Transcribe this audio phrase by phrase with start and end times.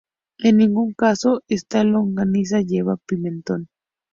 [0.39, 3.67] En ningún caso esta longaniza lleva pimentón.